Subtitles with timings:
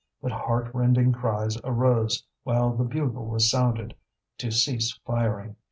[0.19, 3.93] But heart rending cries arose while the bugle was sounding
[4.39, 5.57] to cease firing.